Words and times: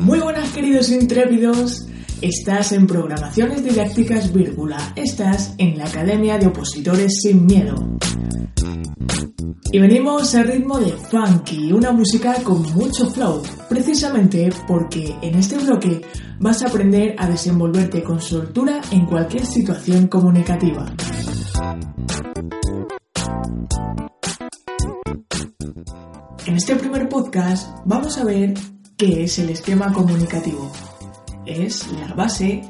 Muy 0.00 0.18
buenas 0.18 0.50
queridos 0.50 0.90
intrépidos, 0.90 1.86
estás 2.20 2.72
en 2.72 2.86
Programaciones 2.86 3.62
Didácticas 3.62 4.32
Vírgula, 4.32 4.92
estás 4.96 5.54
en 5.58 5.78
la 5.78 5.84
Academia 5.84 6.38
de 6.38 6.48
Opositores 6.48 7.20
Sin 7.22 7.46
Miedo. 7.46 7.76
Y 9.70 9.78
venimos 9.78 10.34
al 10.34 10.48
ritmo 10.48 10.80
de 10.80 10.92
funky, 10.92 11.72
una 11.72 11.92
música 11.92 12.34
con 12.42 12.62
mucho 12.74 13.08
flow, 13.08 13.42
precisamente 13.68 14.50
porque 14.66 15.14
en 15.22 15.36
este 15.36 15.58
bloque 15.58 16.02
vas 16.40 16.62
a 16.62 16.68
aprender 16.68 17.14
a 17.18 17.28
desenvolverte 17.28 18.02
con 18.02 18.20
soltura 18.20 18.80
en 18.90 19.06
cualquier 19.06 19.46
situación 19.46 20.08
comunicativa. 20.08 20.92
En 26.44 26.56
este 26.56 26.74
primer 26.74 27.08
podcast 27.08 27.70
vamos 27.84 28.18
a 28.18 28.24
ver 28.24 28.54
qué 28.96 29.22
es 29.22 29.38
el 29.38 29.50
esquema 29.50 29.92
comunicativo. 29.92 30.72
Es 31.46 31.86
la 31.92 32.12
base 32.14 32.62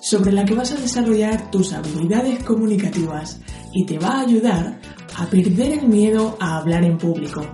sobre 0.00 0.32
la 0.32 0.44
que 0.44 0.54
vas 0.54 0.72
a 0.72 0.76
desarrollar 0.76 1.48
tus 1.52 1.72
habilidades 1.72 2.42
comunicativas 2.42 3.40
y 3.72 3.86
te 3.86 3.98
va 3.98 4.16
a 4.16 4.20
ayudar 4.22 4.80
a 5.16 5.26
perder 5.26 5.78
el 5.78 5.88
miedo 5.88 6.36
a 6.40 6.58
hablar 6.58 6.84
en 6.84 6.98
público. 6.98 7.46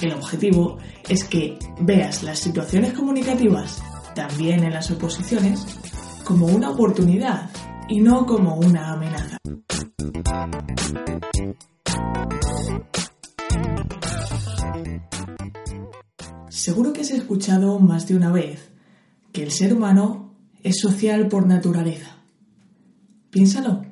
El 0.00 0.14
objetivo 0.14 0.78
es 1.08 1.24
que 1.24 1.58
veas 1.80 2.22
las 2.22 2.38
situaciones 2.38 2.92
comunicativas, 2.92 3.82
también 4.14 4.62
en 4.62 4.72
las 4.72 4.88
oposiciones, 4.92 5.66
como 6.22 6.46
una 6.46 6.70
oportunidad 6.70 7.50
y 7.88 8.00
no 8.00 8.24
como 8.24 8.54
una 8.54 8.92
amenaza. 8.92 9.38
Seguro 16.56 16.94
que 16.94 17.02
has 17.02 17.10
escuchado 17.10 17.78
más 17.80 18.08
de 18.08 18.16
una 18.16 18.32
vez 18.32 18.70
que 19.30 19.42
el 19.42 19.50
ser 19.50 19.74
humano 19.74 20.32
es 20.62 20.80
social 20.80 21.28
por 21.28 21.46
naturaleza. 21.46 22.16
Piénsalo. 23.28 23.84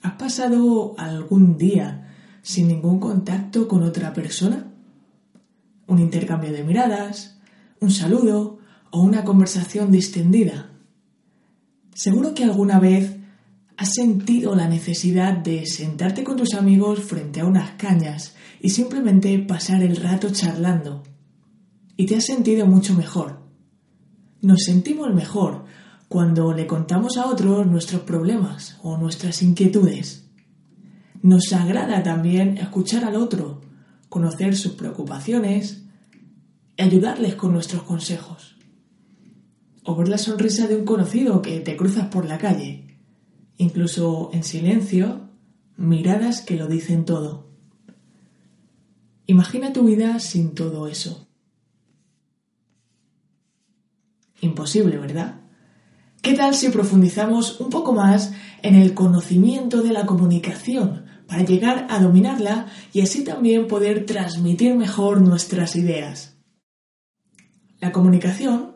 ¿Has 0.00 0.12
pasado 0.12 0.94
algún 0.96 1.58
día 1.58 2.14
sin 2.40 2.68
ningún 2.68 3.00
contacto 3.00 3.66
con 3.66 3.82
otra 3.82 4.12
persona? 4.12 4.72
¿Un 5.88 5.98
intercambio 5.98 6.52
de 6.52 6.62
miradas? 6.62 7.40
¿Un 7.80 7.90
saludo? 7.90 8.60
¿O 8.92 9.02
una 9.02 9.24
conversación 9.24 9.90
distendida? 9.90 10.70
Seguro 11.94 12.32
que 12.32 12.44
alguna 12.44 12.78
vez 12.78 13.16
has 13.76 13.92
sentido 13.92 14.54
la 14.54 14.68
necesidad 14.68 15.36
de 15.36 15.66
sentarte 15.66 16.22
con 16.22 16.36
tus 16.36 16.54
amigos 16.54 17.00
frente 17.00 17.40
a 17.40 17.44
unas 17.44 17.72
cañas 17.72 18.36
y 18.60 18.70
simplemente 18.70 19.36
pasar 19.40 19.82
el 19.82 19.96
rato 19.96 20.30
charlando 20.30 21.02
y 22.02 22.06
te 22.06 22.16
has 22.16 22.24
sentido 22.24 22.66
mucho 22.66 22.94
mejor. 22.94 23.38
Nos 24.40 24.64
sentimos 24.64 25.14
mejor 25.14 25.66
cuando 26.08 26.52
le 26.52 26.66
contamos 26.66 27.16
a 27.16 27.26
otros 27.26 27.64
nuestros 27.68 28.00
problemas 28.00 28.76
o 28.82 28.96
nuestras 28.96 29.40
inquietudes. 29.40 30.28
Nos 31.22 31.52
agrada 31.52 32.02
también 32.02 32.58
escuchar 32.58 33.04
al 33.04 33.14
otro, 33.14 33.60
conocer 34.08 34.56
sus 34.56 34.72
preocupaciones 34.72 35.84
y 36.76 36.82
ayudarles 36.82 37.36
con 37.36 37.52
nuestros 37.52 37.84
consejos. 37.84 38.56
O 39.84 39.94
ver 39.94 40.08
la 40.08 40.18
sonrisa 40.18 40.66
de 40.66 40.74
un 40.74 40.84
conocido 40.84 41.40
que 41.40 41.60
te 41.60 41.76
cruzas 41.76 42.08
por 42.08 42.24
la 42.24 42.38
calle. 42.38 42.98
Incluso 43.58 44.30
en 44.32 44.42
silencio, 44.42 45.28
miradas 45.76 46.40
que 46.40 46.56
lo 46.56 46.66
dicen 46.66 47.04
todo. 47.04 47.46
Imagina 49.28 49.72
tu 49.72 49.84
vida 49.84 50.18
sin 50.18 50.56
todo 50.56 50.88
eso. 50.88 51.28
Imposible, 54.42 54.98
¿verdad? 54.98 55.36
¿Qué 56.20 56.34
tal 56.34 56.56
si 56.56 56.68
profundizamos 56.68 57.60
un 57.60 57.70
poco 57.70 57.92
más 57.92 58.32
en 58.62 58.74
el 58.74 58.92
conocimiento 58.92 59.82
de 59.82 59.92
la 59.92 60.04
comunicación 60.04 61.04
para 61.28 61.44
llegar 61.44 61.86
a 61.88 62.00
dominarla 62.00 62.66
y 62.92 63.02
así 63.02 63.22
también 63.22 63.68
poder 63.68 64.04
transmitir 64.04 64.74
mejor 64.74 65.20
nuestras 65.20 65.76
ideas? 65.76 66.38
La 67.78 67.92
comunicación 67.92 68.74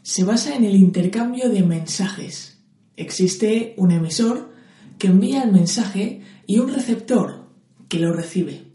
se 0.00 0.24
basa 0.24 0.56
en 0.56 0.64
el 0.64 0.74
intercambio 0.74 1.50
de 1.50 1.62
mensajes. 1.62 2.64
Existe 2.96 3.74
un 3.76 3.90
emisor 3.90 4.54
que 4.98 5.08
envía 5.08 5.42
el 5.42 5.52
mensaje 5.52 6.22
y 6.46 6.60
un 6.60 6.72
receptor 6.72 7.50
que 7.90 7.98
lo 7.98 8.14
recibe. 8.14 8.72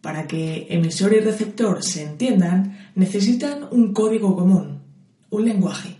Para 0.00 0.26
que 0.26 0.66
emisor 0.70 1.12
y 1.12 1.20
receptor 1.20 1.84
se 1.84 2.02
entiendan, 2.02 2.90
necesitan 2.96 3.68
un 3.70 3.92
código 3.92 4.34
común 4.34 4.77
un 5.30 5.44
lenguaje. 5.44 5.96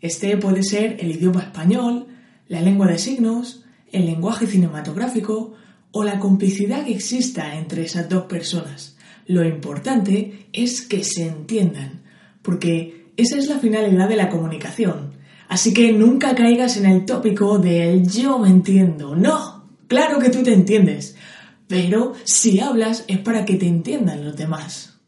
Este 0.00 0.36
puede 0.36 0.62
ser 0.62 0.96
el 1.00 1.12
idioma 1.12 1.42
español, 1.42 2.08
la 2.48 2.60
lengua 2.60 2.86
de 2.86 2.98
signos, 2.98 3.64
el 3.92 4.06
lenguaje 4.06 4.46
cinematográfico 4.46 5.54
o 5.92 6.04
la 6.04 6.18
complicidad 6.18 6.84
que 6.84 6.94
exista 6.94 7.54
entre 7.56 7.84
esas 7.84 8.08
dos 8.08 8.24
personas. 8.24 8.96
Lo 9.26 9.44
importante 9.44 10.48
es 10.52 10.82
que 10.82 11.04
se 11.04 11.26
entiendan, 11.26 12.02
porque 12.42 13.12
esa 13.16 13.36
es 13.36 13.48
la 13.48 13.58
finalidad 13.58 14.08
de 14.08 14.16
la 14.16 14.28
comunicación. 14.28 15.12
Así 15.48 15.72
que 15.74 15.92
nunca 15.92 16.34
caigas 16.34 16.76
en 16.78 16.86
el 16.86 17.04
tópico 17.04 17.58
del 17.58 18.08
yo 18.08 18.38
me 18.38 18.48
entiendo. 18.48 19.14
No, 19.14 19.68
claro 19.86 20.18
que 20.18 20.30
tú 20.30 20.42
te 20.42 20.52
entiendes, 20.52 21.14
pero 21.68 22.14
si 22.24 22.58
hablas 22.58 23.04
es 23.06 23.18
para 23.18 23.44
que 23.44 23.56
te 23.56 23.66
entiendan 23.66 24.24
los 24.24 24.36
demás. 24.36 24.98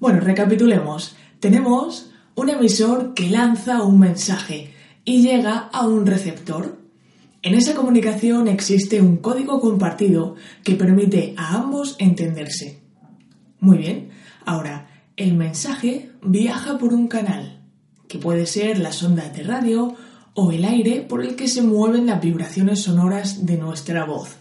Bueno, 0.00 0.20
recapitulemos. 0.20 1.16
Tenemos 1.40 2.10
un 2.34 2.50
emisor 2.50 3.14
que 3.14 3.30
lanza 3.30 3.82
un 3.82 3.98
mensaje 3.98 4.74
y 5.06 5.22
llega 5.22 5.56
a 5.72 5.86
un 5.86 6.04
receptor. 6.04 6.78
En 7.40 7.54
esa 7.54 7.74
comunicación 7.74 8.46
existe 8.46 9.00
un 9.00 9.16
código 9.16 9.58
compartido 9.58 10.36
que 10.62 10.74
permite 10.74 11.34
a 11.38 11.54
ambos 11.54 11.96
entenderse. 11.98 12.82
Muy 13.58 13.78
bien, 13.78 14.10
ahora 14.44 14.90
el 15.16 15.34
mensaje 15.34 16.10
viaja 16.22 16.76
por 16.76 16.92
un 16.92 17.08
canal, 17.08 17.62
que 18.06 18.18
puede 18.18 18.44
ser 18.44 18.78
las 18.78 19.02
ondas 19.02 19.34
de 19.34 19.42
radio 19.42 19.94
o 20.34 20.52
el 20.52 20.66
aire 20.66 21.00
por 21.00 21.24
el 21.24 21.36
que 21.36 21.48
se 21.48 21.62
mueven 21.62 22.04
las 22.04 22.20
vibraciones 22.20 22.82
sonoras 22.82 23.46
de 23.46 23.56
nuestra 23.56 24.04
voz. 24.04 24.36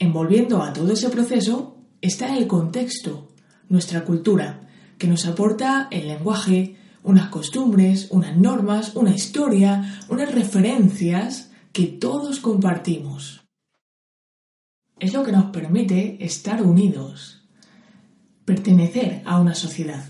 Envolviendo 0.00 0.64
a 0.64 0.72
todo 0.72 0.92
ese 0.92 1.10
proceso 1.10 1.76
está 2.00 2.36
el 2.36 2.48
contexto, 2.48 3.28
nuestra 3.68 4.04
cultura, 4.04 4.66
que 5.00 5.08
nos 5.08 5.24
aporta 5.24 5.88
el 5.90 6.08
lenguaje, 6.08 6.76
unas 7.02 7.30
costumbres, 7.30 8.08
unas 8.10 8.36
normas, 8.36 8.94
una 8.94 9.14
historia, 9.14 9.98
unas 10.10 10.30
referencias 10.32 11.50
que 11.72 11.86
todos 11.86 12.38
compartimos. 12.38 13.40
Es 14.98 15.14
lo 15.14 15.24
que 15.24 15.32
nos 15.32 15.46
permite 15.46 16.22
estar 16.22 16.62
unidos, 16.62 17.42
pertenecer 18.44 19.22
a 19.24 19.40
una 19.40 19.54
sociedad. 19.54 20.04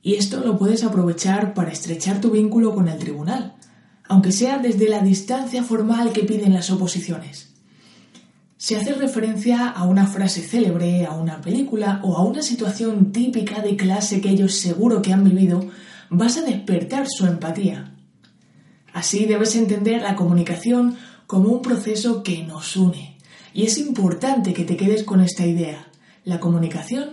Y 0.00 0.14
esto 0.14 0.40
lo 0.40 0.58
puedes 0.58 0.84
aprovechar 0.84 1.52
para 1.52 1.70
estrechar 1.70 2.18
tu 2.18 2.30
vínculo 2.30 2.74
con 2.74 2.88
el 2.88 2.98
tribunal, 2.98 3.56
aunque 4.04 4.32
sea 4.32 4.58
desde 4.58 4.88
la 4.88 5.02
distancia 5.02 5.62
formal 5.62 6.14
que 6.14 6.24
piden 6.24 6.54
las 6.54 6.70
oposiciones. 6.70 7.57
Se 8.60 8.76
hace 8.76 8.92
referencia 8.92 9.68
a 9.68 9.84
una 9.84 10.08
frase 10.08 10.42
célebre, 10.42 11.06
a 11.06 11.12
una 11.12 11.40
película 11.40 12.00
o 12.02 12.16
a 12.16 12.24
una 12.24 12.42
situación 12.42 13.12
típica 13.12 13.62
de 13.62 13.76
clase 13.76 14.20
que 14.20 14.30
ellos 14.30 14.56
seguro 14.56 15.00
que 15.00 15.12
han 15.12 15.22
vivido, 15.22 15.70
vas 16.10 16.38
a 16.38 16.42
despertar 16.42 17.06
su 17.08 17.24
empatía. 17.26 17.94
Así 18.92 19.26
debes 19.26 19.54
entender 19.54 20.02
la 20.02 20.16
comunicación 20.16 20.96
como 21.28 21.50
un 21.50 21.62
proceso 21.62 22.24
que 22.24 22.42
nos 22.42 22.76
une. 22.76 23.16
Y 23.54 23.62
es 23.62 23.78
importante 23.78 24.52
que 24.52 24.64
te 24.64 24.76
quedes 24.76 25.04
con 25.04 25.20
esta 25.20 25.46
idea. 25.46 25.86
La 26.24 26.40
comunicación 26.40 27.10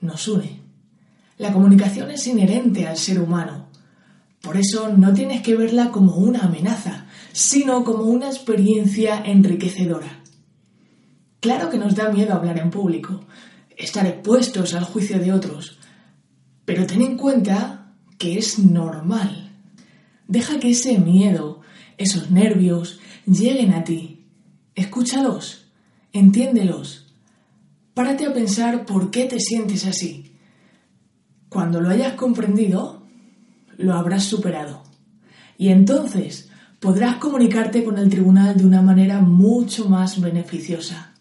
nos 0.00 0.26
une. 0.28 0.62
La 1.36 1.52
comunicación 1.52 2.10
es 2.10 2.26
inherente 2.26 2.86
al 2.86 2.96
ser 2.96 3.20
humano. 3.20 3.66
Por 4.40 4.56
eso 4.56 4.88
no 4.96 5.12
tienes 5.12 5.42
que 5.42 5.56
verla 5.56 5.90
como 5.90 6.14
una 6.16 6.44
amenaza, 6.44 7.04
sino 7.34 7.84
como 7.84 8.04
una 8.04 8.28
experiencia 8.28 9.22
enriquecedora. 9.22 10.22
Claro 11.46 11.70
que 11.70 11.78
nos 11.78 11.94
da 11.94 12.10
miedo 12.10 12.34
hablar 12.34 12.58
en 12.58 12.70
público, 12.70 13.20
estar 13.76 14.04
expuestos 14.04 14.74
al 14.74 14.82
juicio 14.82 15.20
de 15.20 15.32
otros, 15.32 15.78
pero 16.64 16.88
ten 16.88 17.02
en 17.02 17.16
cuenta 17.16 17.92
que 18.18 18.36
es 18.36 18.58
normal. 18.58 19.52
Deja 20.26 20.58
que 20.58 20.70
ese 20.72 20.98
miedo, 20.98 21.60
esos 21.98 22.32
nervios, 22.32 22.98
lleguen 23.26 23.74
a 23.74 23.84
ti. 23.84 24.24
Escúchalos, 24.74 25.68
entiéndelos. 26.12 27.14
Párate 27.94 28.26
a 28.26 28.34
pensar 28.34 28.84
por 28.84 29.12
qué 29.12 29.26
te 29.26 29.38
sientes 29.38 29.86
así. 29.86 30.32
Cuando 31.48 31.80
lo 31.80 31.90
hayas 31.90 32.14
comprendido, 32.14 33.06
lo 33.76 33.94
habrás 33.94 34.24
superado. 34.24 34.82
Y 35.56 35.68
entonces 35.68 36.50
podrás 36.80 37.18
comunicarte 37.18 37.84
con 37.84 37.98
el 37.98 38.10
tribunal 38.10 38.56
de 38.56 38.66
una 38.66 38.82
manera 38.82 39.20
mucho 39.20 39.88
más 39.88 40.20
beneficiosa. 40.20 41.12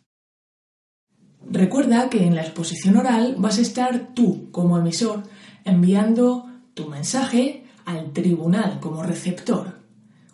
Recuerda 1.55 2.09
que 2.09 2.27
en 2.27 2.35
la 2.35 2.41
exposición 2.41 2.97
oral 2.97 3.35
vas 3.37 3.59
a 3.59 3.61
estar 3.61 4.09
tú 4.13 4.51
como 4.51 4.77
emisor 4.77 5.23
enviando 5.63 6.51
tu 6.73 6.89
mensaje 6.89 7.63
al 7.85 8.11
tribunal 8.11 8.81
como 8.81 9.03
receptor. 9.03 9.79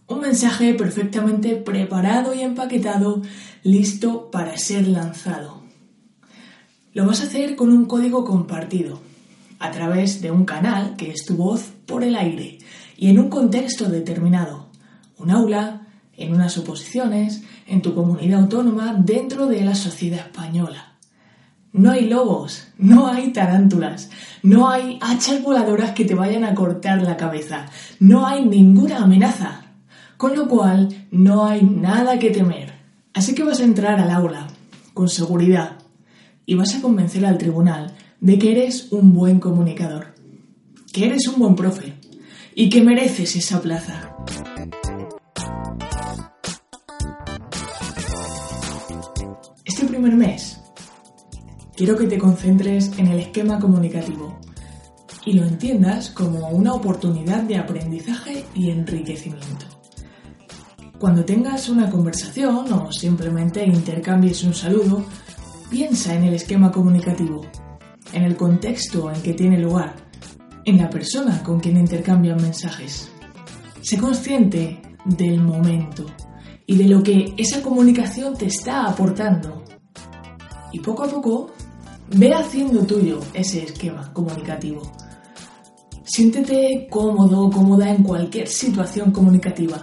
Un 0.07 0.21
mensaje 0.21 0.73
perfectamente 0.73 1.57
preparado 1.57 2.33
y 2.33 2.41
empaquetado, 2.41 3.21
listo 3.61 4.31
para 4.31 4.57
ser 4.57 4.87
lanzado. 4.87 5.61
Lo 6.93 7.05
vas 7.05 7.21
a 7.21 7.25
hacer 7.25 7.55
con 7.55 7.71
un 7.71 7.85
código 7.85 8.25
compartido, 8.25 8.99
a 9.59 9.69
través 9.69 10.23
de 10.23 10.31
un 10.31 10.43
canal 10.43 10.95
que 10.95 11.11
es 11.11 11.23
tu 11.23 11.35
voz 11.35 11.69
por 11.85 12.03
el 12.03 12.15
aire 12.15 12.57
y 12.97 13.09
en 13.11 13.19
un 13.19 13.29
contexto 13.29 13.89
determinado, 13.89 14.69
un 15.19 15.29
aula, 15.29 15.87
en 16.17 16.33
unas 16.33 16.57
oposiciones, 16.57 17.43
en 17.67 17.83
tu 17.83 17.93
comunidad 17.93 18.41
autónoma, 18.41 18.95
dentro 18.95 19.45
de 19.45 19.63
la 19.63 19.75
sociedad 19.75 20.25
española. 20.25 20.90
No 21.73 21.91
hay 21.91 22.09
lobos, 22.09 22.67
no 22.77 23.07
hay 23.07 23.31
tarántulas, 23.31 24.09
no 24.43 24.69
hay 24.69 24.99
hachas 25.01 25.41
voladoras 25.41 25.91
que 25.91 26.03
te 26.03 26.15
vayan 26.15 26.43
a 26.43 26.53
cortar 26.53 27.01
la 27.01 27.15
cabeza, 27.15 27.67
no 27.99 28.27
hay 28.27 28.45
ninguna 28.45 29.03
amenaza. 29.03 29.61
Con 30.17 30.35
lo 30.35 30.47
cual, 30.47 31.07
no 31.11 31.45
hay 31.45 31.63
nada 31.63 32.19
que 32.19 32.29
temer. 32.29 32.73
Así 33.13 33.33
que 33.33 33.43
vas 33.43 33.59
a 33.59 33.63
entrar 33.63 33.99
al 33.99 34.11
aula, 34.11 34.47
con 34.93 35.09
seguridad, 35.09 35.77
y 36.45 36.55
vas 36.55 36.75
a 36.75 36.81
convencer 36.81 37.25
al 37.25 37.37
tribunal 37.37 37.93
de 38.19 38.37
que 38.37 38.51
eres 38.51 38.91
un 38.91 39.13
buen 39.13 39.39
comunicador, 39.39 40.13
que 40.91 41.05
eres 41.05 41.27
un 41.27 41.39
buen 41.39 41.55
profe 41.55 41.93
y 42.53 42.69
que 42.69 42.83
mereces 42.83 43.35
esa 43.35 43.61
plaza. 43.61 44.10
Quiero 51.81 51.97
que 51.97 52.05
te 52.05 52.19
concentres 52.19 52.91
en 52.99 53.07
el 53.07 53.17
esquema 53.17 53.57
comunicativo 53.57 54.37
y 55.25 55.33
lo 55.33 55.43
entiendas 55.43 56.11
como 56.11 56.49
una 56.49 56.75
oportunidad 56.75 57.41
de 57.41 57.57
aprendizaje 57.57 58.45
y 58.53 58.69
enriquecimiento. 58.69 59.65
Cuando 60.99 61.25
tengas 61.25 61.69
una 61.69 61.89
conversación 61.89 62.71
o 62.71 62.91
simplemente 62.91 63.65
intercambies 63.65 64.43
un 64.43 64.53
saludo, 64.53 65.03
piensa 65.71 66.13
en 66.13 66.25
el 66.25 66.35
esquema 66.35 66.71
comunicativo, 66.71 67.47
en 68.13 68.25
el 68.25 68.37
contexto 68.37 69.11
en 69.11 69.19
que 69.23 69.33
tiene 69.33 69.57
lugar, 69.57 69.95
en 70.65 70.77
la 70.77 70.87
persona 70.87 71.41
con 71.41 71.59
quien 71.59 71.77
intercambian 71.77 72.39
mensajes. 72.39 73.09
Sé 73.81 73.97
consciente 73.97 74.79
del 75.05 75.41
momento 75.41 76.05
y 76.67 76.77
de 76.77 76.87
lo 76.87 77.01
que 77.01 77.33
esa 77.39 77.63
comunicación 77.63 78.37
te 78.37 78.45
está 78.45 78.85
aportando. 78.85 79.63
Y 80.73 80.79
poco 80.79 81.03
a 81.03 81.07
poco 81.07 81.51
Ve 82.13 82.33
haciendo 82.33 82.85
tuyo 82.85 83.21
ese 83.33 83.63
esquema 83.63 84.11
comunicativo. 84.11 84.81
Siéntete 86.03 86.87
cómodo 86.89 87.43
o 87.43 87.49
cómoda 87.49 87.89
en 87.89 88.03
cualquier 88.03 88.49
situación 88.49 89.11
comunicativa, 89.11 89.81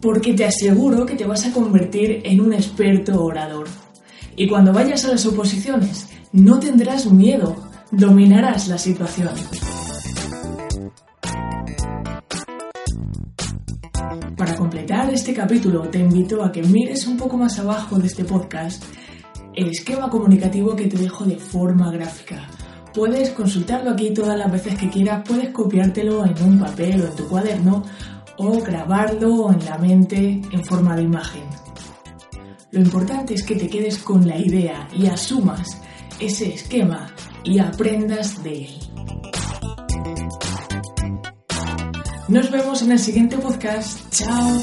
porque 0.00 0.32
te 0.32 0.46
aseguro 0.46 1.04
que 1.04 1.16
te 1.16 1.26
vas 1.26 1.44
a 1.44 1.52
convertir 1.52 2.22
en 2.24 2.40
un 2.40 2.54
experto 2.54 3.22
orador. 3.22 3.68
Y 4.36 4.48
cuando 4.48 4.72
vayas 4.72 5.04
a 5.04 5.08
las 5.08 5.26
oposiciones, 5.26 6.08
no 6.32 6.58
tendrás 6.58 7.12
miedo, 7.12 7.54
dominarás 7.90 8.68
la 8.68 8.78
situación. 8.78 9.30
Para 14.34 14.56
completar 14.56 15.12
este 15.12 15.34
capítulo, 15.34 15.82
te 15.88 15.98
invito 15.98 16.42
a 16.42 16.50
que 16.50 16.62
mires 16.62 17.06
un 17.06 17.18
poco 17.18 17.36
más 17.36 17.58
abajo 17.58 17.98
de 17.98 18.06
este 18.06 18.24
podcast 18.24 18.82
el 19.56 19.68
esquema 19.68 20.08
comunicativo 20.08 20.76
que 20.76 20.86
te 20.86 20.98
dejo 20.98 21.24
de 21.24 21.36
forma 21.36 21.90
gráfica. 21.90 22.46
Puedes 22.94 23.30
consultarlo 23.30 23.90
aquí 23.90 24.12
todas 24.12 24.38
las 24.38 24.50
veces 24.52 24.78
que 24.78 24.88
quieras, 24.88 25.22
puedes 25.26 25.50
copiártelo 25.50 26.24
en 26.24 26.42
un 26.42 26.58
papel 26.58 27.02
o 27.02 27.06
en 27.06 27.16
tu 27.16 27.26
cuaderno 27.26 27.82
o 28.38 28.60
grabarlo 28.60 29.50
en 29.50 29.64
la 29.64 29.78
mente 29.78 30.40
en 30.50 30.64
forma 30.64 30.94
de 30.94 31.02
imagen. 31.02 31.42
Lo 32.70 32.80
importante 32.80 33.34
es 33.34 33.42
que 33.42 33.56
te 33.56 33.68
quedes 33.68 33.98
con 33.98 34.26
la 34.26 34.38
idea 34.38 34.88
y 34.94 35.06
asumas 35.06 35.80
ese 36.20 36.54
esquema 36.54 37.08
y 37.44 37.58
aprendas 37.58 38.42
de 38.42 38.64
él. 38.64 38.78
Nos 42.28 42.50
vemos 42.50 42.82
en 42.82 42.92
el 42.92 42.98
siguiente 42.98 43.38
podcast. 43.38 44.10
Chao. 44.10 44.60